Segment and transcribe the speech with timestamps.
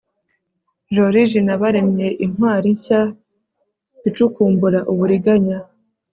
[0.93, 3.01] Joriji na baremye intwari nshya
[4.07, 5.57] icukumbura uburiganya